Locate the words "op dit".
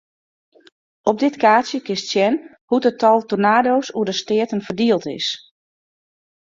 1.01-1.35